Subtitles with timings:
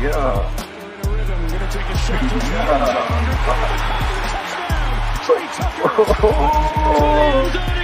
[0.00, 0.56] Yeah.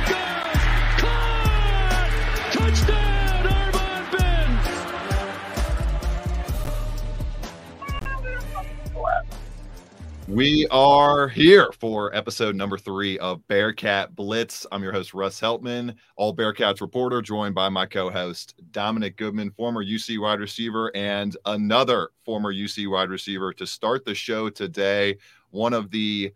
[10.37, 14.67] We are here for episode number three of Bearcat Blitz.
[14.71, 19.51] I'm your host, Russ Heltman, all Bearcats reporter, joined by my co host, Dominick Goodman,
[19.53, 25.17] former UC wide receiver, and another former UC wide receiver to start the show today.
[25.53, 26.35] One of the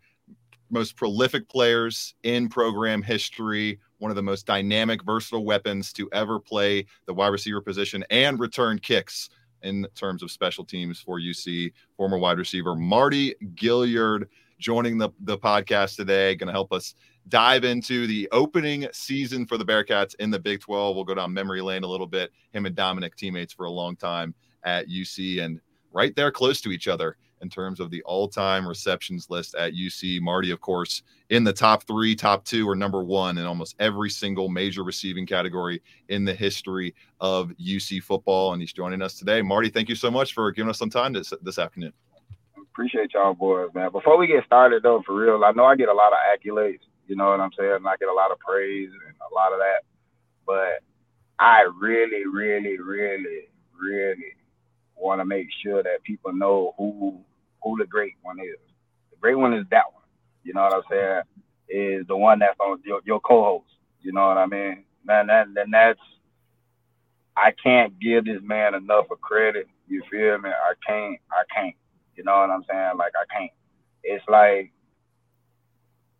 [0.71, 6.39] most prolific players in program history, one of the most dynamic, versatile weapons to ever
[6.39, 9.29] play the wide receiver position and return kicks
[9.63, 14.27] in terms of special teams for UC, former wide receiver Mardy Gilyard
[14.59, 16.95] joining the, the podcast today, going to help us
[17.27, 20.95] dive into the opening season for the Bearcats in the Big 12.
[20.95, 22.31] We'll go down memory lane a little bit.
[22.53, 25.59] Him and Dominick, teammates for a long time at UC and
[25.91, 30.21] right there close to each other in terms of the all-time receptions list at UC.
[30.21, 34.09] Mardy, of course, in the top three, top two, or number one in almost every
[34.09, 39.41] single major receiving category in the history of UC football, and he's joining us today.
[39.41, 41.93] Mardy, thank you so much for giving us some time this this afternoon.
[42.57, 43.91] Appreciate y'all boys, man.
[43.91, 46.79] Before we get started, though, for real, I know I get a lot of accolades.
[47.07, 47.79] You know what I'm saying?
[47.85, 49.81] I get a lot of praise and a lot of that,
[50.45, 50.81] but
[51.39, 54.35] I really, really, really, really
[54.95, 57.19] want to make sure that people know who
[57.63, 58.57] who the great one is.
[59.11, 60.03] The great one is that one.
[60.43, 61.21] You know what I'm saying?
[61.69, 63.65] Is the one that's on your, your co-host.
[64.01, 64.83] You know what I mean?
[65.05, 65.99] Man, that then that's
[67.37, 69.67] I can't give this man enough of credit.
[69.87, 70.49] You feel me?
[70.49, 71.17] I can't.
[71.31, 71.75] I can't.
[72.15, 72.97] You know what I'm saying?
[72.97, 73.51] Like I can't.
[74.03, 74.71] It's like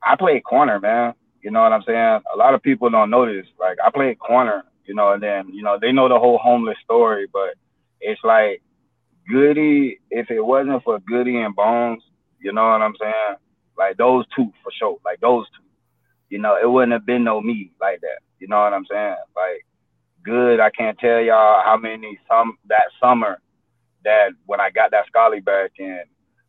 [0.04, 1.14] I played corner, man.
[1.42, 2.22] You know what I'm saying?
[2.34, 3.46] A lot of people don't know this.
[3.60, 6.78] Like I played corner, you know, and then you know they know the whole homeless
[6.84, 7.56] story, but
[8.00, 8.62] it's like
[9.30, 12.04] Goody, if it wasn't for Goody and Bones,
[12.40, 13.36] you know what I'm saying?
[13.78, 14.98] Like those two for sure.
[15.06, 15.64] Like those two.
[16.30, 18.20] You know, it wouldn't have been no me like that.
[18.40, 19.16] You know what I'm saying?
[19.36, 19.66] Like
[20.24, 23.40] good, I can't tell y'all how many some that summer
[24.04, 26.02] that when I got that Scully back and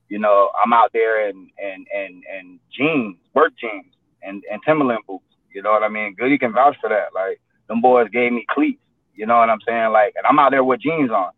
[0.09, 5.01] you know, I'm out there in and and and jeans, work jeans and, and Timberland
[5.07, 5.25] boots.
[5.55, 6.15] You know what I mean?
[6.15, 7.15] Goody can vouch for that.
[7.15, 8.83] Like them boys gave me cleats.
[9.15, 9.93] You know what I'm saying?
[9.93, 11.33] Like and I'm out there with jeans on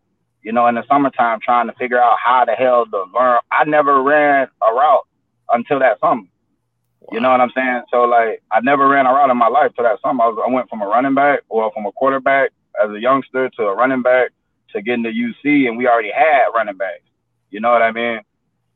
[0.45, 3.39] you know, in the summertime trying to figure out how the hell to learn.
[3.51, 5.07] I never ran a route
[5.51, 6.21] until that summer.
[7.01, 7.09] Wow.
[7.11, 7.81] You know what I'm saying?
[7.89, 10.23] So like I never ran a route in my life till that summer.
[10.23, 12.51] I, was, I went from a running back or from a quarterback
[12.81, 14.33] as a youngster to a running back
[14.73, 17.01] to getting to UC and we already had running backs.
[17.49, 18.19] You know what I mean?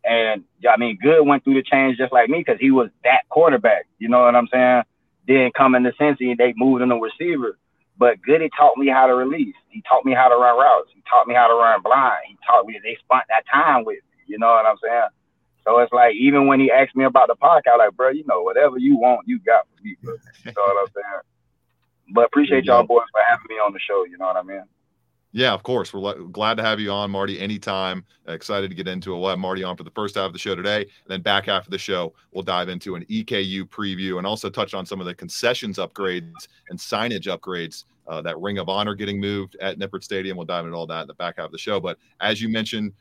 [0.04, 3.30] And I mean, Good went through the change just like me because he was that
[3.30, 3.86] quarterback.
[4.00, 4.84] You know what I'm saying?
[5.28, 7.60] Then coming to Cincy, they moved him to receiver.
[8.00, 9.56] But Goody taught me how to release.
[9.68, 10.90] He taught me how to run routes.
[10.96, 12.24] He taught me how to run blind.
[12.28, 14.18] He taught me they spent that time with me.
[14.28, 15.10] You know what I'm saying?
[15.66, 18.42] So it's like even when he asked me about the podcast, like, bro, you know,
[18.42, 20.16] whatever you want, you got for me, bro.
[20.46, 21.22] You know what I'm saying?
[22.16, 24.06] But appreciate y'all boys for having me on the show.
[24.06, 24.64] You know what I mean?
[25.32, 25.94] Yeah, of course.
[25.94, 28.04] We're glad to have you on, Mardy, anytime.
[28.28, 29.20] Excited to get into it.
[29.20, 30.82] We'll have Mardy on for the first half of the show today.
[30.82, 34.74] And then back of the show, we'll dive into an EKU preview and also touch
[34.74, 37.86] on some of the concessions upgrades and signage upgrades.
[38.08, 40.36] Uh, that Ring of Honor getting moved at Nippert Stadium.
[40.36, 41.80] We'll dive into all that in the back half of the show.
[41.80, 42.92] But as you mentioned,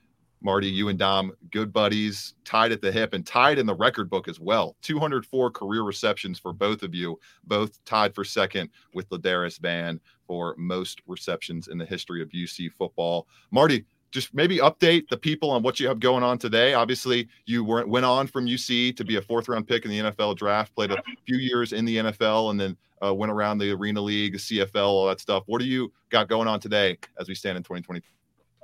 [0.40, 4.08] Mardy, you and Dom, good buddies, tied at the hip and tied in the record
[4.08, 4.76] book as well.
[4.82, 10.54] 204 career receptions for both of you, both tied for second with Ladarius Van for
[10.56, 13.26] most receptions in the history of UC football.
[13.50, 16.74] Mardy, just maybe update the people on what you have going on today.
[16.74, 19.98] Obviously, you went went on from UC to be a fourth round pick in the
[19.98, 23.70] NFL draft, played a few years in the NFL, and then uh, went around the
[23.70, 25.42] Arena League, CFL, all that stuff.
[25.46, 28.00] What do you got going on today as we stand in 2020?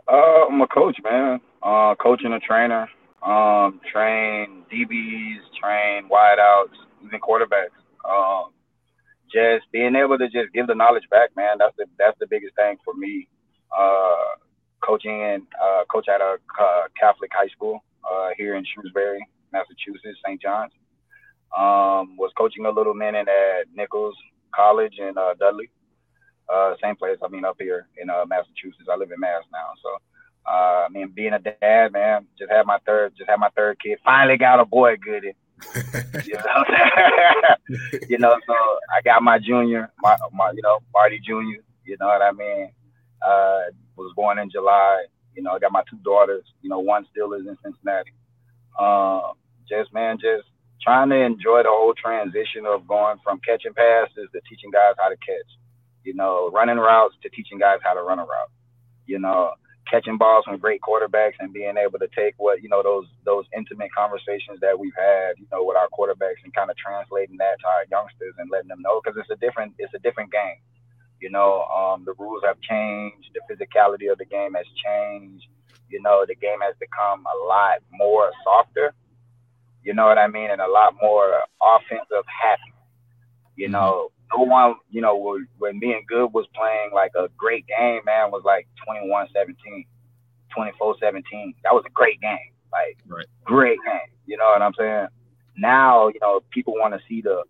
[0.07, 1.41] Uh, I'm a coach, man.
[1.63, 2.89] Uh, coaching a trainer.
[3.25, 7.73] Um, train DBs, train wideouts, even quarterbacks.
[8.09, 8.53] Um,
[9.33, 11.57] just being able to just give the knowledge back, man.
[11.59, 13.27] That's the that's the biggest thing for me.
[13.77, 14.37] Uh,
[14.85, 20.21] coaching and uh, coach at a uh, Catholic high school uh, here in Shrewsbury, Massachusetts,
[20.27, 20.41] St.
[20.41, 20.73] John's.
[21.57, 24.17] Um, was coaching a little minute at Nichols
[24.55, 25.71] College in uh, Dudley.
[26.53, 27.19] Uh, same place.
[27.25, 28.89] I mean, up here in uh, Massachusetts.
[28.91, 29.89] I live in Mass now, so
[30.47, 33.81] uh, I mean, being a dad, man, just had my third, just had my third
[33.81, 33.99] kid.
[34.05, 35.33] Finally got a boy, goody.
[36.27, 36.65] you know,
[38.09, 38.37] you know.
[38.47, 38.55] So
[38.95, 41.61] I got my junior, my, my, you know, Mardy Junior.
[41.85, 42.71] You know what I mean?
[43.27, 43.61] Uh,
[43.97, 45.05] was born in July.
[45.35, 46.45] You know, I got my two daughters.
[46.61, 48.13] You know, one still is in Cincinnati.
[48.79, 49.33] Uh,
[49.69, 50.47] just man, just
[50.83, 55.09] trying to enjoy the whole transition of going from catching passes to teaching guys how
[55.09, 55.51] to catch.
[56.05, 58.51] You know, running routes to teaching guys how to run a route.
[59.07, 59.53] You know,
[59.91, 63.45] catching balls from great quarterbacks and being able to take what you know those those
[63.57, 67.57] intimate conversations that we've had you know with our quarterbacks and kind of translating that
[67.61, 70.61] to our youngsters and letting them know because it's a different it's a different game.
[71.21, 75.47] You know um, the rules have changed the physicality of the game has changed
[75.89, 78.93] you know the game has become a lot more softer.
[79.83, 80.51] You know what i mean?
[80.51, 82.74] And a lot more offensive happy
[83.57, 83.73] you mm-hmm.
[83.73, 88.01] know no one, you know, when me and Good was playing like a great game,
[88.05, 89.85] man, was like 21 17,
[90.55, 91.55] 24 17.
[91.63, 92.53] That was a great game.
[92.73, 93.27] Like, right.
[93.45, 94.11] great game.
[94.27, 95.09] You know what I'm saying?
[95.57, 97.45] Now, you know, people want to see the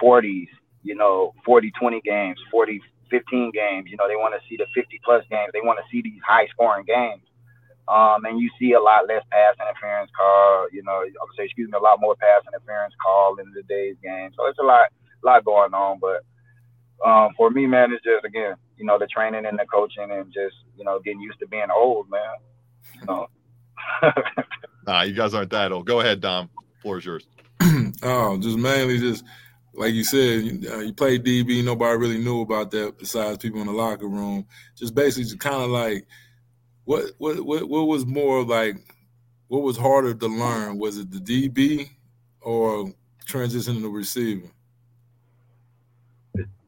[0.00, 0.48] 40s,
[0.82, 2.80] you know, 40 20 games, 40
[3.10, 3.90] 15 games.
[3.90, 5.50] You know, they want to see the 50 plus games.
[5.52, 7.22] They want to see these high scoring games.
[7.88, 11.44] Um, and you see a lot less pass interference call, you know, I would say,
[11.44, 14.30] excuse me, a lot more pass interference call in today's game.
[14.38, 14.88] So it's a lot
[15.24, 16.00] lot going on.
[16.00, 20.10] But um, for me, man, it's just again, you know, the training and the coaching
[20.10, 22.20] and just you know getting used to being old, man.
[23.00, 23.28] You know.
[24.86, 25.86] nah, you guys aren't that old.
[25.86, 26.50] Go ahead, Dom.
[26.80, 27.26] Floor is yours.
[28.02, 29.24] oh, just mainly just
[29.74, 31.64] like you said, you, uh, you played DB.
[31.64, 34.46] Nobody really knew about that besides people in the locker room.
[34.76, 36.06] Just basically, just kind of like
[36.84, 38.76] what what what what was more like
[39.48, 40.78] what was harder to learn?
[40.78, 41.90] Was it the DB
[42.40, 42.92] or
[43.26, 44.48] transitioning to receiver?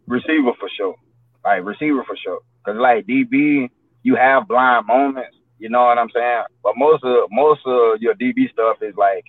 [0.06, 0.96] Receiver for sure.
[1.44, 2.40] Like receiver for sure.
[2.64, 3.68] Cause like DB,
[4.02, 5.36] you have blind moments.
[5.58, 6.44] You know what I'm saying?
[6.62, 9.24] But most of most of your DB stuff is like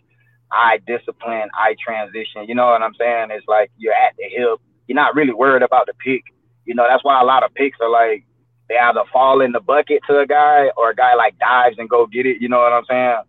[0.52, 2.46] eye discipline, eye transition.
[2.48, 3.28] You know what I'm saying?
[3.32, 4.60] It's like you're at the hip.
[4.88, 6.24] You're not really worried about the pick.
[6.66, 8.26] You know, that's why a lot of picks are like
[8.70, 11.90] they either fall in the bucket to a guy or a guy like dives and
[11.90, 12.42] go get it.
[12.42, 13.22] You know what I'm saying?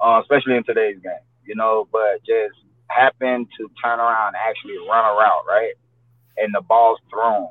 [0.00, 1.24] Uh, especially in today's game.
[1.44, 2.56] You know, but just
[2.88, 5.74] happen to turn around and actually run a route, right?
[6.38, 7.48] And the ball's thrown.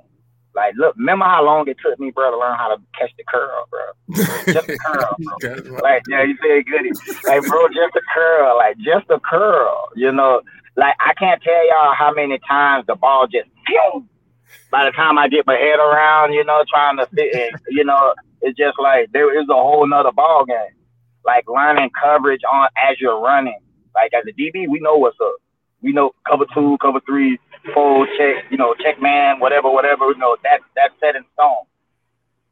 [0.56, 3.26] Like, look, remember how long it took me, bro, to learn how to catch the
[3.28, 4.24] curl, bro?
[4.54, 5.80] Just a curl, bro.
[5.84, 7.26] like, yeah, you said good.
[7.26, 10.42] Like, bro, just a curl, like, just a curl, you know?
[10.78, 14.08] Like, I can't tell y'all how many times the ball just, pew!
[14.72, 17.84] by the time I get my head around, you know, trying to fit in, you
[17.84, 20.58] know, it's just like there is a whole nother ball game.
[21.26, 23.60] Like learning coverage on as you're running.
[23.96, 25.36] Like as a DB, we know what's up.
[25.86, 27.38] We know cover two, cover three,
[27.72, 31.70] full check, you know, check man, whatever, whatever, you know, that that's set in stone.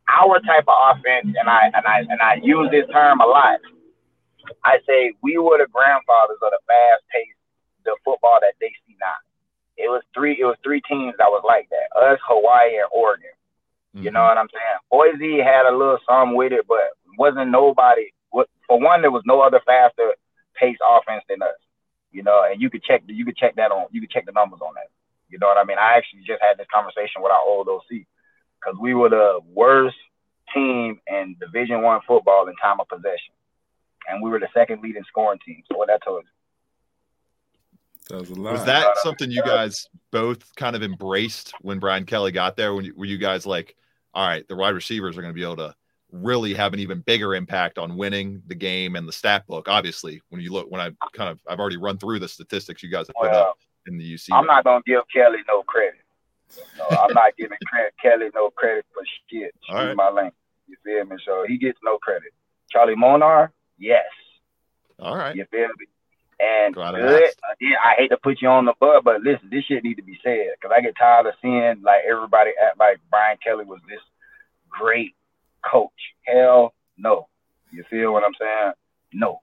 [0.06, 3.58] Our type of offense, and I and I and I use this term a lot.
[4.64, 7.42] I say we were the grandfathers of the fast paced,
[7.86, 9.18] the football that they see now.
[9.78, 10.38] It was three.
[10.40, 11.90] It was three teams that was like that.
[11.98, 13.34] Us, Hawaii, and Oregon.
[13.96, 14.06] Mm-hmm.
[14.06, 14.80] You know what I'm saying?
[14.94, 18.14] Boise had a little something with it, but wasn't nobody.
[18.68, 20.14] For one, there was no other faster
[20.56, 21.58] paced offense than us.
[22.14, 23.04] You know, and you could check.
[23.08, 23.88] You could check that on.
[23.92, 24.88] You could check the numbers on that.
[25.30, 25.78] You know what I mean?
[25.80, 28.06] I actually just had this conversation with our old OC
[28.64, 29.98] because we were the worst
[30.54, 33.34] team in Division One football in time of possession,
[34.08, 35.64] and we were the second leading scoring team.
[35.72, 36.30] So what that told you.
[38.10, 42.56] That was, was that something you guys both kind of embraced when Brian Kelly got
[42.56, 42.76] there?
[42.76, 43.76] When you, were you guys like,
[44.14, 45.74] all right, the wide receivers are going to be able to
[46.14, 49.68] really have an even bigger impact on winning the game and the stat book?
[49.68, 52.90] Obviously, when you look, when I kind of, I've already run through the statistics you
[52.90, 54.28] guys have put well, up in the UC.
[54.32, 56.00] I'm not gonna give Kelly no credit.
[56.78, 59.54] No, I'm not giving credit, Kelly no credit for shit.
[59.56, 59.96] Excuse right.
[59.96, 60.36] my language.
[60.68, 61.18] You feel me?
[61.26, 62.32] So he gets no credit.
[62.70, 64.06] Charlie Molnar, yes.
[65.00, 65.36] All right.
[65.36, 65.88] You feel me?
[66.40, 66.86] And good.
[66.96, 70.04] Again, I hate to put you on the butt, but listen, this shit need to
[70.04, 73.80] be said because I get tired of seeing like everybody act like Brian Kelly was
[73.88, 74.02] this
[74.70, 75.16] great
[75.64, 75.92] coach.
[76.26, 77.28] Hell no.
[77.72, 78.74] You feel what I'm saying?
[79.14, 79.42] No.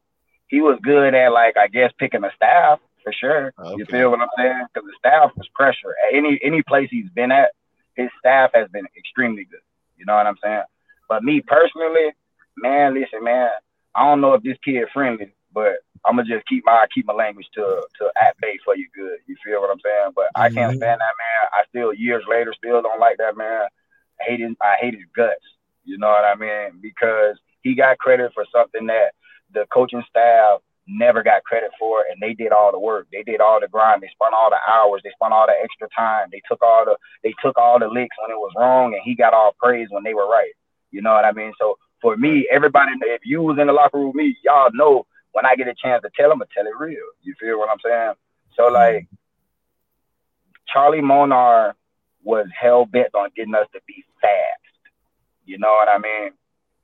[0.48, 3.52] He was good at like I guess picking a staff, for sure.
[3.58, 3.76] Okay.
[3.78, 4.66] You feel what I'm saying?
[4.72, 5.94] Because the staff was pressure.
[6.08, 7.50] At any any place he's been at,
[7.94, 9.60] his staff has been extremely good.
[9.96, 10.62] You know what I'm saying?
[11.08, 12.14] But me personally,
[12.56, 13.50] man, listen, man,
[13.94, 17.12] I don't know if this kid friendly, but I'm gonna just keep my keep my
[17.12, 19.18] language to to at bay for you good.
[19.26, 20.12] You feel what I'm saying?
[20.14, 20.42] But mm-hmm.
[20.42, 20.78] I can't mm-hmm.
[20.78, 21.48] stand that man.
[21.52, 23.66] I still years later still don't like that man.
[24.20, 25.44] I hate his, I hate his guts.
[25.90, 26.80] You know what I mean?
[26.80, 29.10] Because he got credit for something that
[29.52, 33.08] the coaching staff never got credit for and they did all the work.
[33.10, 34.02] They did all the grind.
[34.02, 35.00] They spent all the hours.
[35.02, 36.28] They spent all the extra time.
[36.30, 39.16] They took all the they took all the licks when it was wrong, and he
[39.16, 40.52] got all praise when they were right.
[40.92, 41.52] You know what I mean?
[41.58, 45.06] So for me, everybody, if you was in the locker room with me, y'all know
[45.32, 47.06] when I get a chance to tell them, I tell it real.
[47.22, 48.14] You feel what I'm saying?
[48.56, 49.08] So like,
[50.72, 51.74] Charlie Molnar
[52.22, 54.59] was hell bent on getting us to be fast.
[55.50, 56.30] You know what I mean?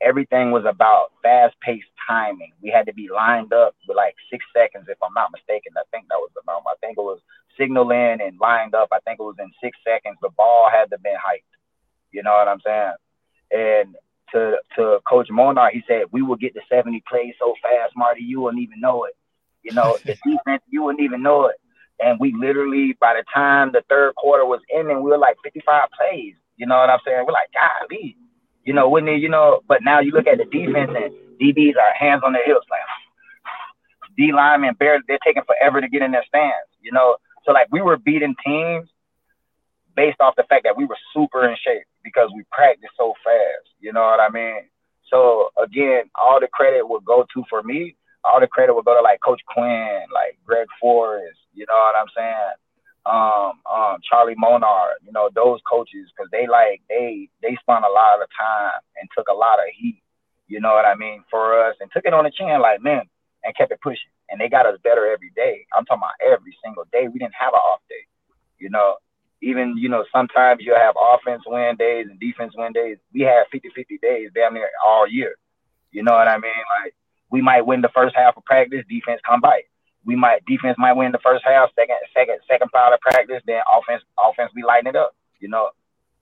[0.00, 2.52] everything was about fast paced timing.
[2.62, 5.72] We had to be lined up with like six seconds, if I'm not mistaken.
[5.76, 6.68] I think that was the number.
[6.70, 7.20] I think it was
[7.58, 8.88] signaling and lined up.
[8.92, 10.18] I think it was in six seconds.
[10.20, 11.48] The ball had to been hyped.
[12.12, 12.96] You know what I'm saying?
[13.50, 13.96] And
[14.32, 18.22] to to Coach Molnar, he said we will get to 70 plays so fast, Mardy,
[18.22, 19.14] you wouldn't even know it.
[19.62, 21.56] You know, the defense, you wouldn't even know it.
[21.98, 25.88] And we literally, by the time the third quarter was ending, we were like 55
[25.96, 26.34] plays.
[26.56, 27.24] You know what I'm saying?
[27.26, 28.16] We're like, golly,
[28.66, 29.60] you know, wouldn't you know?
[29.66, 32.80] But now you look at the defense and DBs are hands on their hips, like
[34.16, 36.68] D linemen barely they're taking forever to get in their stands.
[36.82, 38.88] You know, so like we were beating teams
[39.94, 43.70] based off the fact that we were super in shape because we practiced so fast.
[43.80, 44.68] You know what I mean?
[45.10, 47.96] So again, all the credit would go to for me.
[48.24, 51.38] All the credit would go to like Coach Quinn, like Greg Forrest.
[51.54, 52.54] You know what I'm saying?
[53.06, 54.98] Um, um, Charlie Molnar.
[55.04, 59.08] You know those coaches because they like they they spent a lot of time and
[59.16, 60.02] took a lot of heat.
[60.48, 63.02] You know what I mean for us and took it on the chin like man
[63.44, 65.66] and kept it pushing and they got us better every day.
[65.76, 67.08] I'm talking about every single day.
[67.08, 68.06] We didn't have an off day.
[68.58, 68.96] You know,
[69.42, 72.98] even, you know, sometimes you'll have offense win days and defense win days.
[73.12, 75.36] We had 50 50 days damn near all year.
[75.92, 76.64] You know what I mean?
[76.82, 76.94] Like,
[77.30, 79.62] we might win the first half of practice, defense come by.
[80.06, 83.60] We might defense might win the first half, second second second part of practice, then
[83.68, 85.14] offense offense be lighting it up.
[85.40, 85.70] You know,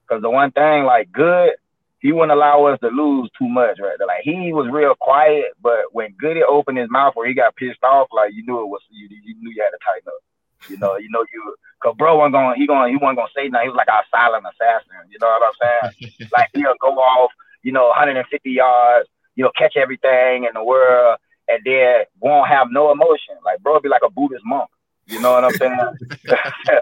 [0.02, 1.52] because the one thing like good,
[2.00, 3.96] he wouldn't allow us to lose too much, right?
[4.06, 7.82] Like he was real quiet, but when Goody opened his mouth or he got pissed
[7.84, 10.22] off, like you knew it was you, you knew you had to tighten up.
[10.68, 13.48] You know, you know you cause bro wasn't going he going he wasn't gonna say
[13.48, 13.66] nothing.
[13.66, 15.08] He was like our silent assassin.
[15.10, 16.28] You know what I'm saying?
[16.32, 17.30] like he'll go off,
[17.62, 22.68] you know, 150 yards, you know, catch everything in the world, and then won't have
[22.70, 23.36] no emotion.
[23.44, 24.70] Like bro, be like a Buddhist monk.
[25.06, 25.96] You know what I'm saying?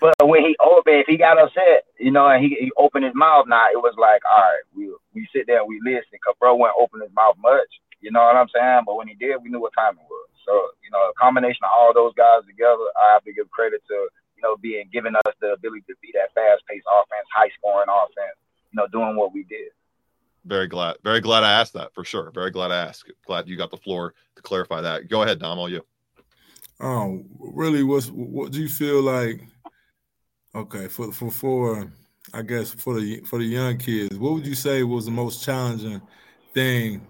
[0.00, 3.14] but when he opened, if he got upset, you know, and he, he opened his
[3.14, 6.54] mouth, now it was like, all right, we we sit there, we listen, cause bro
[6.56, 7.68] wouldn't open his mouth much.
[8.00, 8.84] You know what I'm saying?
[8.84, 10.28] But when he did, we knew what time it was.
[10.46, 10.52] So,
[10.84, 13.98] you know, a combination of all those guys together, I have to give credit to,
[14.38, 17.90] you know, being giving us the ability to be that fast paced offense, high scoring
[17.90, 18.38] offense,
[18.70, 19.74] you know, doing what we did.
[20.46, 22.30] Very glad, very glad I asked that for sure.
[22.30, 23.10] Very glad I asked.
[23.26, 25.08] Glad you got the floor to clarify that.
[25.08, 25.84] Go ahead, Dom, all you.
[26.78, 29.40] Um, really, what's what do you feel like?
[30.54, 31.90] Okay, for for for
[32.32, 35.42] I guess for the for the young kids, what would you say was the most
[35.42, 36.00] challenging
[36.54, 37.04] thing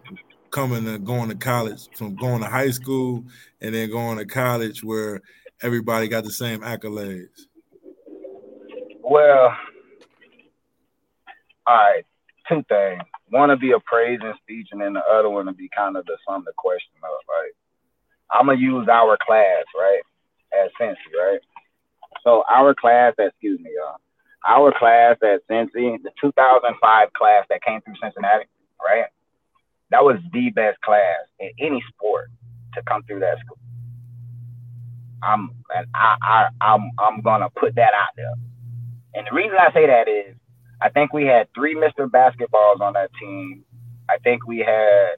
[0.50, 3.22] coming to going to college, from going to high school
[3.60, 5.20] and then going to college where
[5.62, 7.46] everybody got the same accolades?
[9.02, 9.54] Well,
[11.66, 12.04] all right,
[12.48, 13.02] two things.
[13.30, 16.04] One to be a praising speech, and then the other one to be kind of
[16.06, 17.52] the some the question of right.
[18.30, 20.02] I'm gonna use our class right
[20.52, 21.40] at Cincy, right?
[22.24, 23.96] So our class, excuse me, y'all.
[24.46, 28.46] Our class at Cincy, the 2005 class that came through Cincinnati,
[28.84, 29.06] right?
[29.90, 32.30] that was the best class in any sport
[32.74, 33.58] to come through that school.
[35.22, 38.34] I'm and I, I I'm I'm gonna put that out there.
[39.14, 40.36] And the reason I say that is
[40.80, 42.08] I think we had three Mr.
[42.08, 43.64] Basketballs on that team.
[44.08, 45.16] I think we had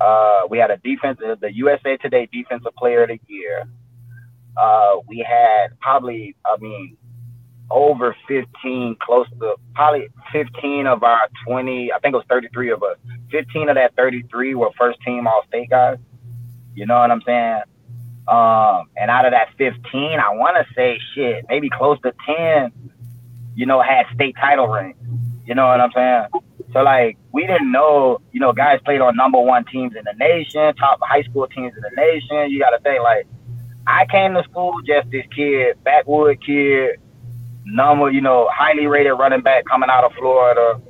[0.00, 3.64] uh, we had a defense the USA Today Defensive Player of the Year.
[4.56, 6.96] Uh, we had probably I mean
[7.70, 12.82] over 15, close to probably 15 of our 20, I think it was 33 of
[12.82, 12.96] us.
[13.30, 15.98] 15 of that 33 were first team all state guys.
[16.74, 17.62] You know what I'm saying?
[18.26, 22.72] Um, and out of that 15, I want to say shit, maybe close to 10,
[23.60, 24.96] you know, had state title rings.
[25.44, 26.24] You know what I'm saying?
[26.72, 30.14] So like we didn't know, you know, guys played on number one teams in the
[30.18, 32.50] nation, top high school teams in the nation.
[32.50, 33.26] You got to think like,
[33.86, 37.00] I came to school just this kid, backwood kid,
[37.66, 40.80] number, you know, highly rated running back coming out of Florida.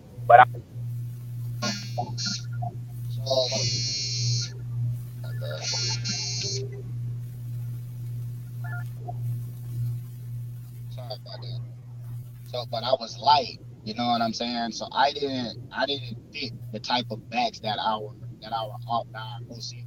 [12.71, 14.73] But I was light, you know what I'm saying?
[14.73, 19.07] So I didn't, I didn't fit the type of backs that our that our off
[19.13, 19.85] nine OC.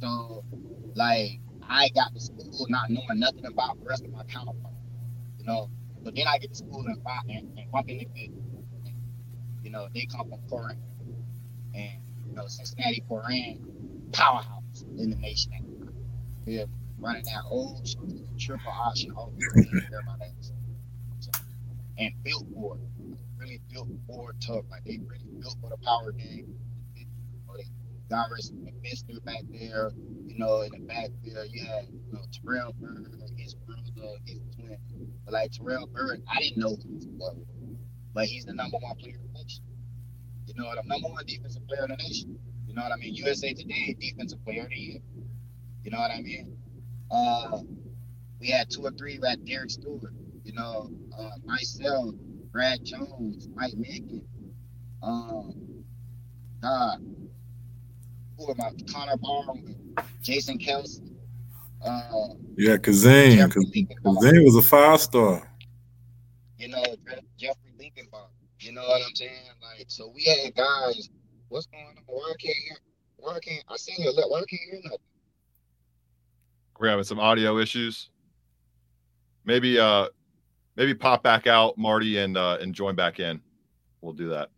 [0.00, 0.44] So,
[0.94, 4.76] like I got to school not knowing nothing about the rest of my counterparts.
[5.38, 5.70] You know,
[6.02, 8.42] but then I get to school and find and, and bump into people.
[9.62, 10.78] You know, they come from Colerain.
[11.74, 13.60] And you know, Cincinnati Colerain
[14.12, 15.52] powerhouse in the nation.
[16.46, 16.64] Yeah,
[16.98, 17.86] running that old
[18.38, 19.32] triple option oh, all
[22.00, 23.18] and built for it.
[23.38, 24.64] Really built for tough.
[24.70, 26.54] Like they really built for the power game.
[26.96, 27.06] You
[27.46, 27.64] know, they
[28.08, 28.30] got
[28.82, 29.92] Mister back there
[30.30, 33.82] you know, in the backfield, you had you know, Terrell Bird, his brother,
[34.24, 34.78] his twin.
[35.24, 37.36] But like Terrell Bird, I didn't know who he was,
[38.14, 39.64] but he's the number one player in the nation.
[40.46, 42.38] You know, the number one defensive player in the nation.
[42.68, 43.14] You know what I mean?
[43.16, 45.00] USA Today defensive player of the year.
[45.82, 46.56] You know what I mean?
[47.10, 47.58] Uh,
[48.40, 50.14] we had two or three like Derek Stewart.
[50.44, 52.14] You know, uh, myself,
[52.52, 54.22] Brad Jones, Mike Mickens.
[55.02, 55.84] Um,
[56.62, 56.96] uh,
[58.36, 58.70] who am I?
[58.92, 59.54] Connor Barr,
[60.22, 61.00] Jason Kelce.
[61.84, 63.38] Uh, yeah, Kazim.
[63.38, 65.50] Jeffrey Kazim was a five star.
[66.58, 66.82] You know,
[67.38, 68.28] Jeffrey Lincolnbaum.
[68.58, 69.32] You know what I'm saying?
[69.62, 71.08] Like, so we had guys.
[71.48, 71.96] What's going on?
[72.06, 72.76] Why I can't hear?
[73.16, 73.64] Why I can't?
[73.68, 74.26] I seen your lip.
[74.28, 74.98] Why I can't hear nothing?
[76.78, 78.10] We're having some audio issues.
[79.44, 80.08] Maybe uh
[80.76, 83.40] maybe pop back out, Mardy, and uh and join back in.
[84.00, 84.50] We'll do that.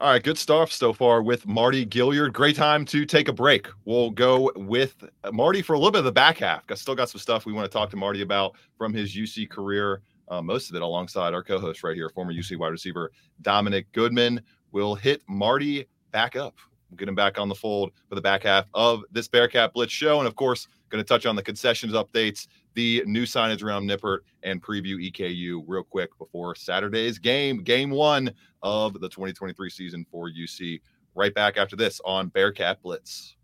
[0.00, 2.34] All right, good stuff so far with Mardy Gilyard.
[2.34, 3.68] Great time to take a break.
[3.86, 4.96] We'll go with
[5.32, 6.64] Mardy for a little bit of the back half.
[6.68, 9.48] I still got some stuff we want to talk to Mardy about from his UC
[9.48, 13.90] career, uh, most of it alongside our co-host right here, former UC wide receiver Dominick
[13.92, 14.42] Goodman.
[14.72, 16.56] We'll hit Mardy back up.
[16.90, 19.92] We'll get him back on the fold for the back half of this Bearcat Blitz
[19.92, 23.88] show, and of course, going to touch on the concessions updates, the new signage around
[23.88, 30.06] Nippert, and preview EKU real quick before Saturday's game, game one of the 2023 season
[30.10, 30.80] for UC.
[31.16, 33.36] Right back after this on Bearcat Blitz.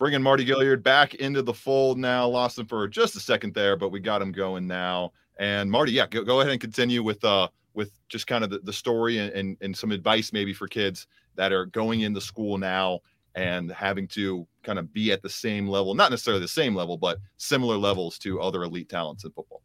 [0.00, 2.26] Bringing Mardy Gilyard back into the fold now.
[2.26, 5.12] Lost him for just a second there, but we got him going now.
[5.38, 8.60] And Mardy, yeah, go, go ahead and continue with uh with just kind of the,
[8.60, 12.56] the story and, and, and some advice maybe for kids that are going into school
[12.56, 13.00] now
[13.34, 16.96] and having to kind of be at the same level, not necessarily the same level,
[16.96, 19.60] but similar levels to other elite talents in football.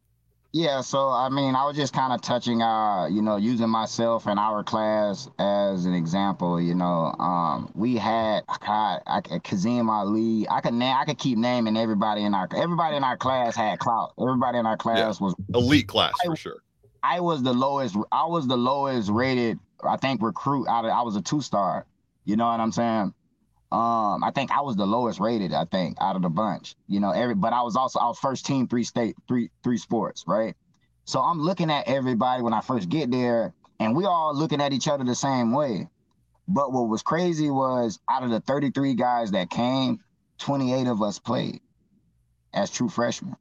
[0.55, 4.25] Yeah, so I mean, I was just kind of touching, uh, you know, using myself
[4.25, 6.61] and our class as an example.
[6.61, 10.47] You know, um, we had God, I, Kazim Ali.
[10.47, 13.79] I could name, I could keep naming everybody in our everybody in our class had
[13.79, 14.13] clout.
[14.17, 15.25] Everybody in our class yeah.
[15.25, 16.63] was elite class I, for sure.
[17.03, 17.97] I was the lowest.
[18.13, 19.59] I was the lowest rated.
[19.83, 20.91] I think recruit out of.
[20.91, 21.85] I was a two star.
[22.23, 23.13] You know what I'm saying?
[23.71, 26.75] Um, I think I was the lowest rated, I think, out of the bunch.
[26.87, 29.77] You know, every but I was also I was first team three state, three three
[29.77, 30.55] sports, right?
[31.05, 34.73] So I'm looking at everybody when I first get there, and we all looking at
[34.73, 35.89] each other the same way.
[36.47, 39.99] But what was crazy was out of the 33 guys that came,
[40.39, 41.59] 28 of us played
[42.53, 43.35] as true freshmen.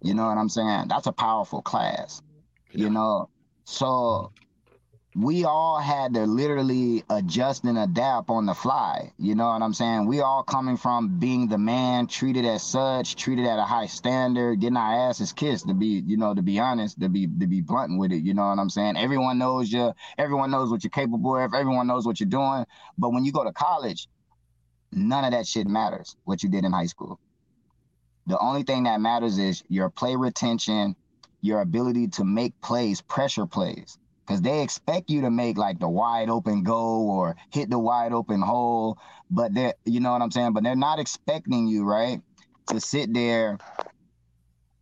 [0.00, 0.88] You know what I'm saying?
[0.88, 2.22] That's a powerful class.
[2.70, 2.84] Yeah.
[2.84, 3.28] You know,
[3.64, 4.32] so
[5.16, 9.12] we all had to literally adjust and adapt on the fly.
[9.16, 10.06] You know what I'm saying?
[10.06, 14.60] We all coming from being the man, treated as such, treated at a high standard,
[14.60, 15.68] getting our asses kissed.
[15.68, 18.24] To be, you know, to be honest, to be to be blunt with it.
[18.24, 18.96] You know what I'm saying?
[18.96, 19.92] Everyone knows you.
[20.18, 21.54] Everyone knows what you're capable of.
[21.54, 22.66] Everyone knows what you're doing.
[22.98, 24.08] But when you go to college,
[24.90, 26.16] none of that shit matters.
[26.24, 27.20] What you did in high school.
[28.26, 30.96] The only thing that matters is your play retention,
[31.40, 35.88] your ability to make plays, pressure plays because they expect you to make like the
[35.88, 38.98] wide open goal or hit the wide open hole
[39.30, 40.52] but they're you know what i'm saying?
[40.52, 42.20] But they're not expecting you right
[42.68, 43.58] to sit there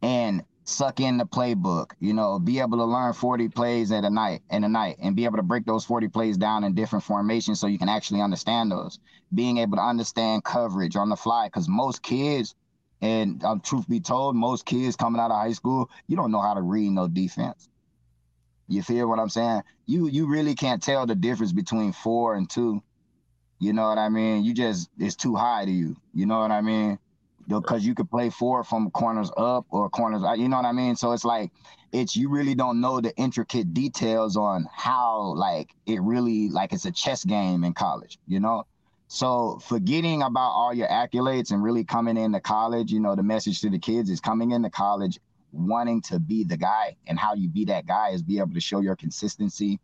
[0.03, 4.11] and suck in the playbook you know be able to learn 40 plays at a
[4.11, 7.05] night in a night and be able to break those 40 plays down in different
[7.05, 8.99] formations so you can actually understand those.
[9.35, 12.55] Being able to understand coverage on the fly because most kids
[13.01, 16.41] and um, truth be told most kids coming out of high school you don't know
[16.41, 17.69] how to read no defense
[18.69, 19.63] you feel what I'm saying?
[19.87, 22.83] You you really can't tell the difference between four and two.
[23.59, 24.45] You know what I mean?
[24.45, 25.97] You just it's too high to you.
[26.15, 26.99] You know what I mean?
[27.49, 30.23] Because you could play four from corners up or corners.
[30.23, 30.97] Uh, you know what I mean?
[30.97, 31.51] So it's like
[31.93, 36.87] it's you really don't know the intricate details on how like it really like it's
[36.87, 38.19] a chess game in college.
[38.27, 38.67] You know.
[39.09, 43.61] So forgetting about all your accolades and really coming into college, you know, the message
[43.61, 45.21] to the kids is coming into college
[45.53, 48.61] wanting to be the guy and how you be that guy is be able to
[48.61, 49.79] show your consistency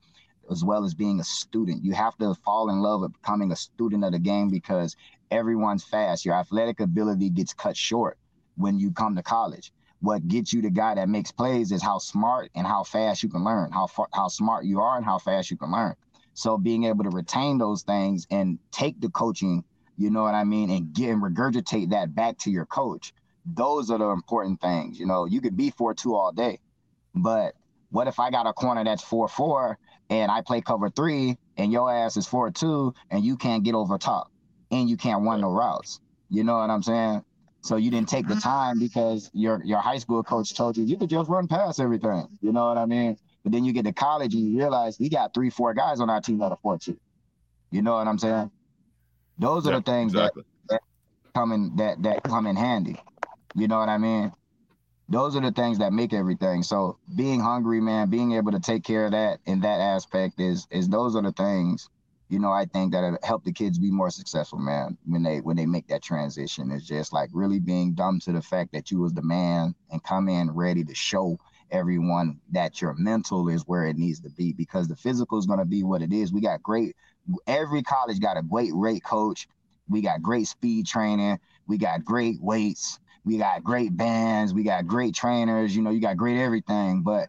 [0.50, 1.84] as well as being a student.
[1.84, 4.96] You have to fall in love with becoming a student of the game because
[5.30, 6.24] everyone's fast.
[6.24, 8.18] Your athletic ability gets cut short
[8.56, 9.72] when you come to college.
[10.00, 13.28] What gets you the guy that makes plays is how smart and how fast you
[13.28, 15.94] can learn, how far, how smart you are and how fast you can learn.
[16.34, 19.64] So being able to retain those things and take the coaching,
[19.96, 23.12] you know what I mean, and get and regurgitate that back to your coach
[23.54, 24.98] those are the important things.
[24.98, 26.58] You know, you could be four two all day,
[27.14, 27.54] but
[27.90, 29.78] what if I got a corner that's four four
[30.10, 33.74] and I play cover three and your ass is four two and you can't get
[33.74, 34.30] over top
[34.70, 36.00] and you can't run no routes.
[36.30, 37.24] You know what I'm saying?
[37.62, 38.40] So you didn't take the mm-hmm.
[38.40, 42.28] time because your your high school coach told you you could just run past everything.
[42.40, 43.16] You know what I mean?
[43.42, 46.10] But then you get to college and you realize we got three, four guys on
[46.10, 46.98] our team that are four two.
[47.70, 48.50] You know what I'm saying?
[49.38, 50.44] Those are yeah, the things exactly.
[50.68, 53.00] that, that come in that that come in handy.
[53.58, 54.32] You know what I mean?
[55.08, 56.62] those are the things that make everything.
[56.62, 60.66] So being hungry, man, being able to take care of that in that aspect is
[60.70, 61.88] is those are the things,
[62.28, 65.56] you know, I think that help the kids be more successful, man, when they when
[65.56, 66.70] they make that transition.
[66.70, 70.02] It's just like really being dumb to the fact that you was the man and
[70.04, 71.38] come in ready to show
[71.70, 75.58] everyone that your mental is where it needs to be because the physical is going
[75.58, 76.32] to be what it is.
[76.32, 76.94] We got great
[77.46, 79.48] every college got a great rate coach.
[79.88, 81.40] We got great speed training.
[81.66, 86.00] We got great weights we got great bands, we got great trainers, you know, you
[86.00, 87.28] got great everything, but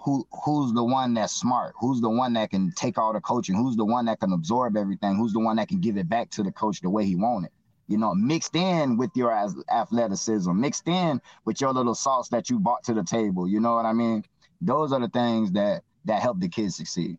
[0.00, 1.74] who who's the one that's smart?
[1.80, 3.56] Who's the one that can take all the coaching?
[3.56, 5.16] Who's the one that can absorb everything?
[5.16, 7.50] Who's the one that can give it back to the coach the way he wanted?
[7.88, 12.60] You know, mixed in with your athleticism, mixed in with your little sauce that you
[12.60, 13.48] brought to the table.
[13.48, 14.24] You know what I mean?
[14.60, 17.18] Those are the things that that help the kids succeed.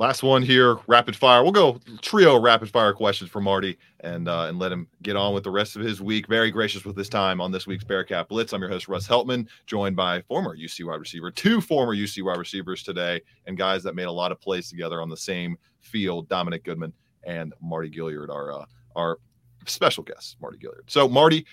[0.00, 1.42] Last one here, rapid fire.
[1.42, 5.34] We'll go trio rapid fire questions for Mardy and uh, and let him get on
[5.34, 6.26] with the rest of his week.
[6.26, 8.54] Very gracious with his time on this week's Bearcat Blitz.
[8.54, 12.38] I'm your host Russ Heltman, joined by former UC wide receiver, two former UC wide
[12.38, 16.30] receivers today, and guys that made a lot of plays together on the same field.
[16.30, 18.64] Dominick Goodman and Mardy Gilyard, our uh,
[18.96, 19.18] our
[19.66, 20.88] special guest, Mardy Gilyard.
[20.88, 21.44] So, Mardy,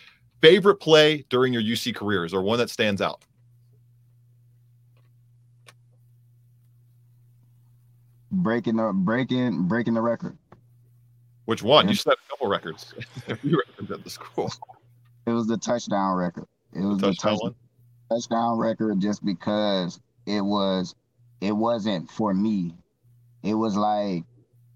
[0.42, 3.26] favorite play during your UC careers, or one that stands out?
[8.32, 10.38] Breaking the breaking breaking the record.
[11.46, 11.88] Which one?
[11.88, 12.94] You set a couple records.
[13.44, 14.52] you at the school.
[15.26, 16.46] It was the touchdown record.
[16.74, 20.96] It was the, touchdown, the touch, touchdown record just because it was
[21.42, 22.76] it wasn't for me.
[23.44, 24.24] It was like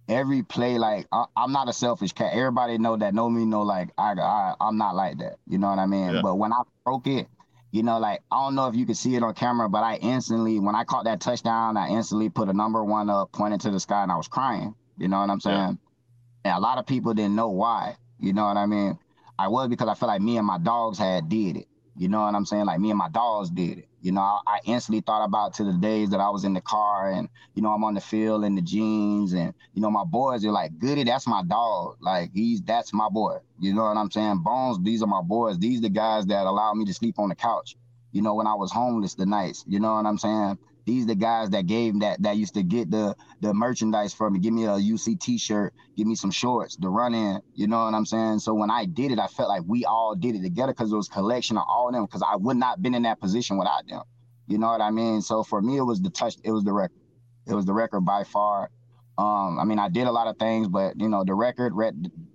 [0.07, 2.31] every play like I, am not a selfish cat.
[2.33, 5.37] Everybody know that know me know like I, I I'm not like that.
[5.47, 6.15] You know what I mean?
[6.15, 6.21] Yeah.
[6.21, 7.27] But when I broke it,
[7.71, 9.95] you know, like I don't know if you can see it on camera, but I
[9.95, 13.71] instantly, when I caught that touchdown, I instantly put a number one up, pointed to
[13.71, 14.75] the sky, and I was crying.
[14.97, 15.55] You know what I'm saying?
[15.55, 16.51] Yeah.
[16.51, 17.95] And a lot of people didn't know why.
[18.19, 18.99] You know what I mean?
[19.39, 21.67] I was because I felt like me and my dogs had did it.
[21.95, 22.65] You know what I'm saying?
[22.65, 23.87] Like me and my dogs did it.
[24.01, 26.61] You know, I, I, instantly thought about to the days that I was in the
[26.61, 30.03] car and, you know, I'm on the field in the jeans and, you know, my
[30.03, 31.97] boys are like, Goody, that's my dog.
[32.01, 33.37] Like he's that's my boy.
[33.59, 34.39] You know what I'm saying?
[34.39, 35.59] Bones, these are my boys.
[35.59, 37.75] These the guys that allowed me to sleep on the couch,
[38.11, 39.63] you know, when I was homeless the nights.
[39.67, 40.57] You know what I'm saying?
[40.91, 44.39] These the guys that gave that that used to get the the merchandise for me.
[44.39, 47.39] Give me a UC t-shirt, give me some shorts, the run in.
[47.53, 48.39] You know what I'm saying?
[48.39, 50.95] So when I did it, I felt like we all did it together because it
[50.95, 52.05] was collection of all of them.
[52.05, 54.01] Because I would not been in that position without them.
[54.47, 55.21] You know what I mean?
[55.21, 56.35] So for me, it was the touch.
[56.43, 56.99] It was the record.
[57.47, 58.69] It was the record by far.
[59.17, 61.73] Um, I mean, I did a lot of things, but you know, the record,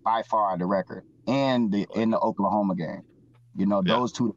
[0.02, 3.02] by far, the record, and the in the Oklahoma game.
[3.54, 3.96] You know, yeah.
[3.96, 4.34] those two.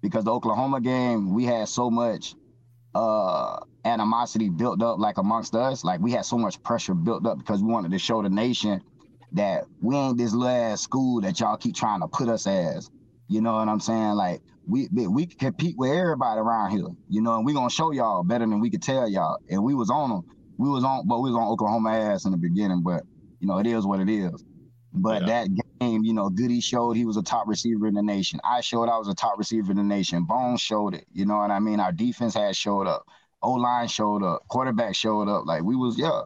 [0.00, 2.34] Because the Oklahoma game, we had so much
[2.94, 5.84] uh animosity built up like amongst us.
[5.84, 8.82] Like we had so much pressure built up because we wanted to show the nation
[9.32, 12.90] that we ain't this little ass school that y'all keep trying to put us as.
[13.28, 14.12] You know what I'm saying?
[14.12, 16.88] Like we we compete with everybody around here.
[17.08, 19.38] You know, and we gonna show y'all better than we could tell y'all.
[19.48, 20.22] And we was on them.
[20.58, 22.82] We was on, but we was on Oklahoma ass in the beginning.
[22.82, 23.04] But
[23.40, 24.44] you know, it is what it is.
[24.92, 25.44] But yeah.
[25.46, 25.48] that
[25.80, 28.38] game, you know, Goody showed he was a top receiver in the nation.
[28.44, 30.24] I showed I was a top receiver in the nation.
[30.24, 31.06] Bones showed it.
[31.12, 31.80] You know what I mean?
[31.80, 33.06] Our defense had showed up.
[33.42, 34.42] O line showed up.
[34.48, 35.46] Quarterback showed up.
[35.46, 36.22] Like we was, yeah.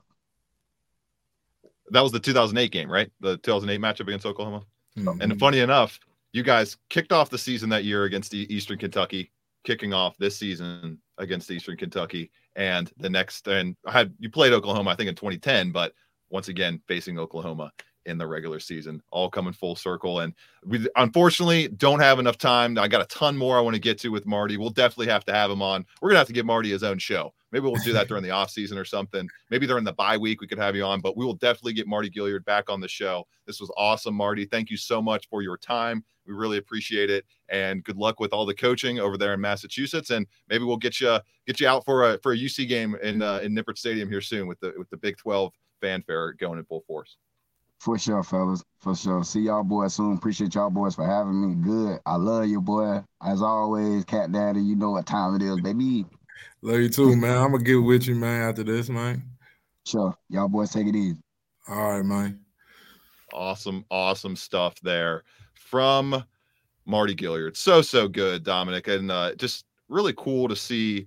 [1.90, 3.10] That was the 2008 game, right?
[3.20, 4.64] The 2008 matchup against Oklahoma.
[4.98, 5.20] Mm-hmm.
[5.20, 5.98] And funny enough,
[6.32, 9.30] you guys kicked off the season that year against the Eastern Kentucky,
[9.64, 14.52] kicking off this season against Eastern Kentucky, and the next and I had you played
[14.52, 15.92] Oklahoma, I think in 2010, but
[16.30, 17.70] once again facing Oklahoma
[18.06, 20.20] in the regular season, all coming full circle.
[20.20, 22.78] And we unfortunately don't have enough time.
[22.78, 24.56] I got a ton more I want to get to with Mardy.
[24.56, 25.84] We'll definitely have to have him on.
[26.00, 27.32] We're gonna have to give Mardy his own show.
[27.52, 29.28] Maybe we'll do that during the off season or something.
[29.50, 31.86] Maybe during the bye week we could have you on, but we will definitely get
[31.86, 33.26] Mardy Gilyard back on the show.
[33.46, 34.44] This was awesome, Mardy.
[34.46, 36.04] Thank you so much for your time.
[36.26, 40.10] We really appreciate it, and good luck with all the coaching over there in Massachusetts.
[40.10, 43.22] And maybe we'll get you get you out for a for a UC game in
[43.22, 46.64] uh, in Nippert Stadium here soon with the with the Big 12 fanfare going in
[46.64, 47.16] full force.
[47.84, 48.64] For sure, fellas.
[48.78, 49.22] For sure.
[49.24, 50.16] See y'all boys soon.
[50.16, 51.54] Appreciate y'all boys for having me.
[51.54, 52.00] Good.
[52.06, 53.02] I love you, boy.
[53.22, 56.06] As always, Cat Daddy, you know what time it is, baby.
[56.62, 57.36] Love you too, man.
[57.36, 59.22] I'm gonna get with you, man, after this, man.
[59.84, 60.16] Sure.
[60.30, 61.20] Y'all boys take it easy.
[61.68, 62.40] All right, man.
[63.34, 66.24] Awesome, awesome stuff there from
[66.86, 67.54] Mardy Gilyard.
[67.54, 68.88] So, so good, Dominick.
[68.88, 71.06] And uh, just really cool to see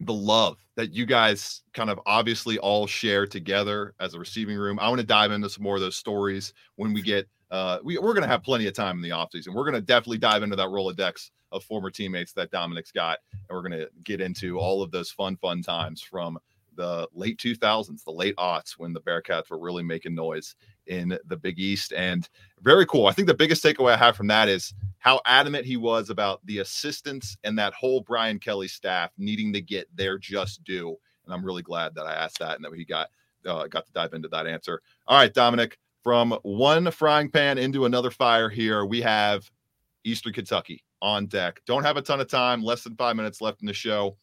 [0.00, 4.78] the love that you guys kind of obviously all share together as a receiving room.
[4.78, 7.96] I want to dive into some more of those stories when we get uh we,
[7.98, 9.54] we're gonna have plenty of time in the offseason.
[9.54, 13.62] We're gonna definitely dive into that Rolodex of former teammates that Dominick's got, and we're
[13.62, 16.38] gonna get into all of those fun, fun times from
[16.74, 20.54] the late 2000s, the late aughts when the Bearcats were really making noise
[20.86, 21.92] in the Big East.
[21.92, 22.28] And
[22.62, 23.06] very cool.
[23.06, 26.44] I think the biggest takeaway I have from that is how adamant he was about
[26.46, 30.96] the assistants and that whole Brian Kelly staff needing to get their just due.
[31.24, 33.08] And I'm really glad that I asked that and that he got
[33.46, 34.80] uh, got to dive into that answer.
[35.06, 39.48] All right, Dominick, from one frying pan into another fire here, we have
[40.04, 41.60] Eastern Kentucky on deck.
[41.66, 44.16] Don't have a ton of time, less than five minutes left in the show.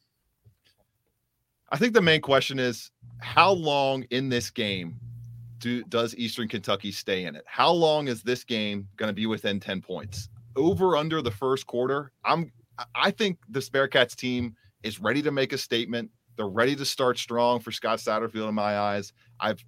[1.69, 4.99] I think the main question is how long in this game
[5.63, 7.43] do, does Eastern Kentucky stay in it?
[7.47, 10.28] How long is this game going to be within 10 points?
[10.58, 12.52] Over under the first quarter, I'm
[12.95, 16.12] I think this Bearcats team is ready to make a statement.
[16.36, 19.13] They're ready to start strong for Scott Satterfield in my eyes.
[19.39, 19.63] I've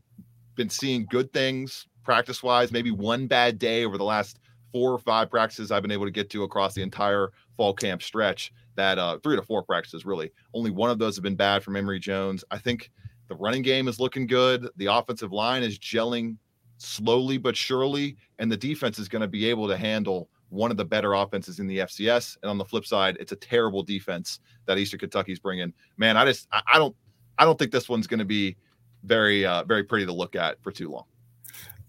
[0.55, 4.39] been seeing good things practice wise, maybe one bad day over the last
[4.71, 8.03] four or five practices I've been able to get to across the entire fall camp
[8.03, 8.51] stretch.
[8.75, 10.31] That uh, three to four practices, really.
[10.53, 12.43] Only one of those have been bad from Emory Jones.
[12.51, 12.91] I think
[13.27, 14.67] the running game is looking good.
[14.77, 16.37] The offensive line is gelling
[16.77, 20.77] slowly but surely, and the defense is going to be able to handle one of
[20.77, 22.37] the better offenses in the FCS.
[22.41, 25.73] And on the flip side, it's a terrible defense that Eastern Kentucky's bringing.
[25.97, 26.95] Man, I just I, don't
[27.37, 28.55] I don't think this one's going to be
[29.03, 31.05] very uh, very pretty to look at for too long.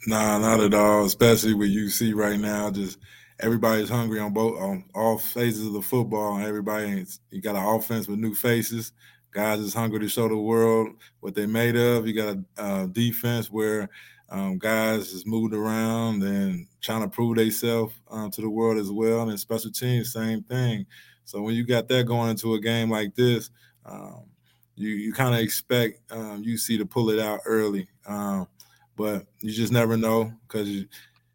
[0.06, 1.04] Nah, not at all.
[1.04, 2.98] Especially with UC right now, just
[3.40, 6.38] everybody's hungry on both on all phases of the football.
[6.38, 8.92] Everybody, you got an offense with new faces.
[9.36, 12.06] Guys is hungry to show the world what they made of.
[12.06, 13.90] You got a defense where
[14.30, 18.90] um, guys is moved around and trying to prove themselves um, to the world as
[18.90, 19.28] well.
[19.28, 20.86] And special teams, same thing.
[21.26, 23.50] So when you got that going into a game like this,
[23.84, 24.22] um,
[24.74, 28.48] you you kind of expect um, UC to pull it out early, um,
[28.96, 30.86] but you just never know because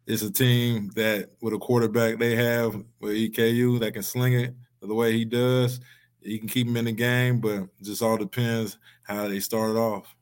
[0.08, 4.56] it's a team that with a quarterback they have with EKU that can sling it
[4.80, 5.78] the way he does.
[6.24, 10.14] You can keep them in the game, but just all depends how they started off.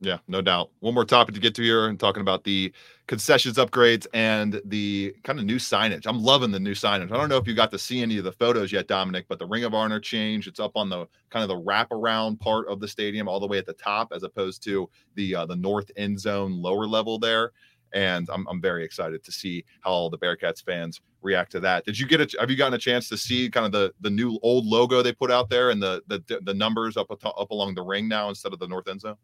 [0.00, 0.70] Yeah, no doubt.
[0.80, 2.74] One more topic to get to here and talking about the
[3.06, 6.06] concessions upgrades and the kind of new signage.
[6.06, 7.10] I'm loving the new signage.
[7.10, 9.38] I don't know if you got to see any of the photos yet, Dominick, but
[9.38, 10.46] the Ring of Honor change.
[10.46, 13.56] It's up on the kind of the wraparound part of the stadium, all the way
[13.56, 17.52] at the top, as opposed to the uh, the north end zone lower level there.
[17.94, 21.84] And I'm I'm very excited to see how all the Bearcats fans react to that.
[21.84, 22.40] Did you get a?
[22.40, 25.12] Have you gotten a chance to see kind of the the new old logo they
[25.12, 28.52] put out there and the the the numbers up up along the ring now instead
[28.52, 29.16] of the north end zone?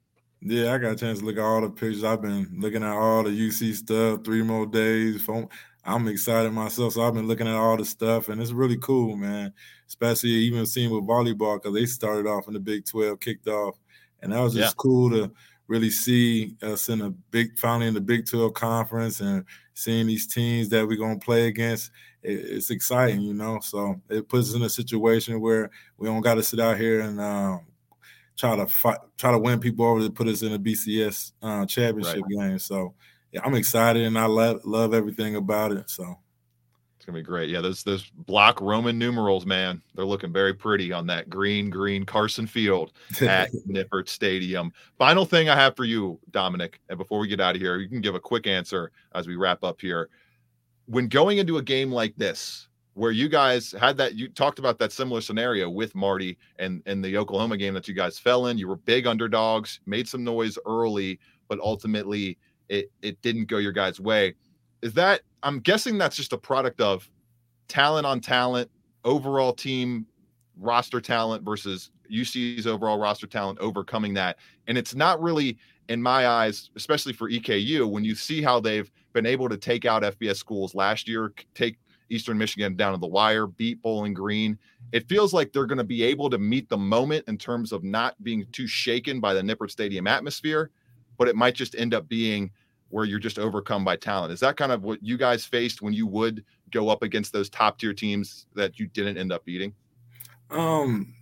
[0.43, 2.03] Yeah, I got a chance to look at all the pictures.
[2.03, 5.29] I've been looking at all the UC stuff, three more days.
[5.85, 6.95] I'm excited myself.
[6.95, 9.53] So I've been looking at all the stuff, and it's really cool, man.
[9.87, 13.79] Especially even seeing with volleyball, because they started off in the Big 12, kicked off.
[14.23, 14.79] And that was just yeah.
[14.79, 15.31] cool to
[15.71, 20.27] really see us in a big, finally in the Big 12 conference and seeing these
[20.27, 21.93] teams that we're going to play against.
[22.23, 23.61] It's exciting, you know.
[23.63, 27.01] So it puts us in a situation where we don't got to sit out here
[27.01, 27.61] and um,
[28.37, 31.65] try to fight, try to win people over to put us in a BCS uh,
[31.67, 32.49] championship right.
[32.49, 32.59] game.
[32.59, 32.93] So
[33.31, 35.89] yeah, I'm excited and I love love everything about it.
[35.89, 36.19] So
[37.01, 37.49] it's gonna be great.
[37.49, 42.05] Yeah, those those block Roman numerals, man, they're looking very pretty on that green green
[42.05, 44.71] Carson Field at Nippert Stadium.
[44.99, 47.89] Final thing I have for you, Dominick, and before we get out of here, you
[47.89, 50.11] can give a quick answer as we wrap up here.
[50.85, 54.79] When going into a game like this, where you guys had that you talked about
[54.81, 58.59] that similar scenario with Mardy and and the Oklahoma game that you guys fell in.
[58.59, 62.37] You were big underdogs, made some noise early, but ultimately
[62.69, 64.35] it it didn't go your guys' way.
[64.83, 67.09] Is that I'm guessing that's just a product of
[67.69, 68.71] talent on talent,
[69.05, 70.07] overall team
[70.59, 74.37] roster talent versus UC's overall roster talent overcoming that.
[74.67, 78.91] And it's not really in my eyes, especially for EKU, when you see how they've
[79.13, 81.79] been able to take out FBS schools last year, take
[82.11, 84.59] Eastern Michigan down to the wire, beat Bowling Green.
[84.93, 87.85] It feels like they're going to be able to meet the moment in terms of
[87.85, 90.71] not being too shaken by the Nippert Stadium atmosphere,
[91.19, 92.51] but it might just end up being
[92.91, 94.33] where you're just overcome by talent.
[94.33, 97.49] Is that kind of what you guys faced when you would go up against those
[97.49, 99.73] top tier teams that you didn't end up beating?
[100.51, 101.15] Um,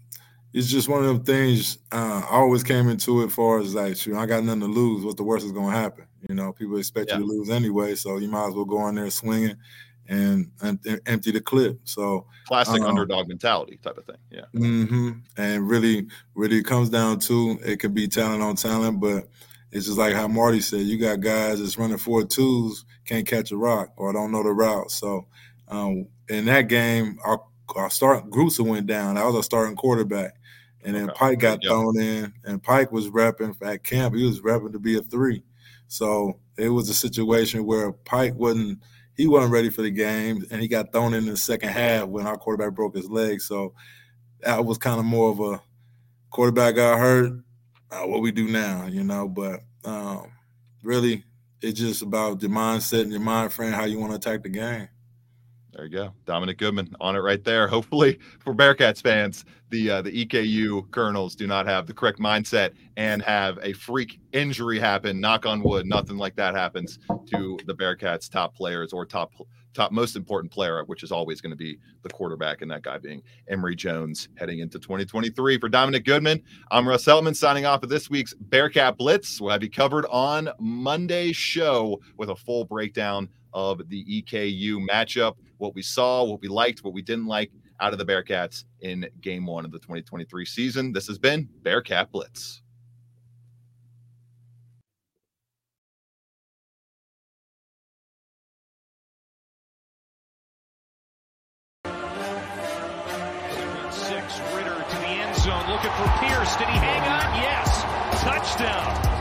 [0.53, 1.79] it's just one of them things.
[1.93, 5.05] Uh, I always came into it for as like, you I got nothing to lose.
[5.05, 6.07] What the worst is going to happen?
[6.29, 7.19] You know, people expect yeah.
[7.19, 9.57] you to lose anyway, so you might as well go in there swinging
[10.09, 11.79] and, and, and empty the clip.
[11.85, 14.17] So classic um, underdog mentality type of thing.
[14.31, 14.47] Yeah.
[14.55, 15.11] Mm-hmm.
[15.37, 19.29] And really, really comes down to it could be talent on talent, but
[19.71, 23.51] it's just like how Mardy said, you got guys that's running four twos, can't catch
[23.51, 24.91] a rock or don't know the route.
[24.91, 25.27] So
[25.69, 27.43] um, in that game, our,
[27.77, 29.17] our start Grutza went down.
[29.19, 30.35] I was a starting quarterback.
[30.85, 31.19] And then okay.
[31.19, 34.15] Pike got thrown in, and Pike was repping at camp.
[34.15, 35.43] He was repping to be a three.
[35.89, 38.83] So it was a situation where Pike wasn't–
[39.19, 42.29] he wasn't ready for the game, and he got thrown in the second half when
[42.29, 43.41] our quarterback broke his leg.
[43.41, 43.75] So
[44.43, 45.61] that was kind of more of a
[46.31, 47.33] quarterback got hurt.
[47.91, 50.31] Uh, what we do now, you know, but um,
[50.83, 51.25] really,
[51.63, 54.49] it's just about your mindset and your mind frame, how you want to attack the
[54.49, 54.89] game.
[55.73, 57.69] There you go, Dominick Goodman on it right there.
[57.69, 62.73] Hopefully, for Bearcats fans, the uh, the EKU Colonels do not have the correct mindset
[62.97, 65.21] and have a freak injury happen.
[65.21, 66.99] Knock on wood, nothing like that happens
[67.31, 69.33] to the Bearcats' top players or top
[69.79, 72.99] top most important player, which is always going to be the quarterback, and that guy
[72.99, 75.59] being Emory Jones heading into 2023.
[75.59, 79.41] For Dominick Goodman, I'm Russ Heltman signing off of this week's Bearcat Blitz.
[79.41, 85.37] We'll have you covered on Monday's show with a full breakdown of the EKU matchup,
[85.59, 89.09] what we saw, what we liked, what we didn't like out of the Bearcats in
[89.21, 90.93] game one of the 2023 season.
[90.93, 92.63] This has been Bearcat Blitz.
[105.89, 106.57] looking for Pierce.
[106.57, 107.27] Did he hang on?
[107.41, 107.83] Yes.
[108.23, 109.17] Touchdown.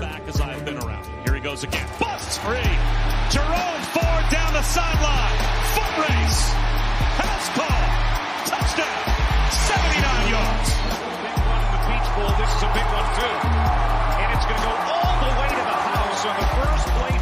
[0.00, 1.06] Back as I've been around.
[1.24, 1.86] Here he goes again.
[1.98, 2.74] Busts free.
[3.30, 5.38] Jerome Ford down the sideline.
[5.74, 6.42] Foot race.
[7.18, 7.82] House call.
[8.50, 9.02] Touchdown.
[9.50, 10.68] 79 yards.
[11.22, 12.30] Big one in the Peach Bowl.
[12.38, 13.36] This is a big one, too.
[14.22, 17.21] And it's going to go all the way to the house on the first play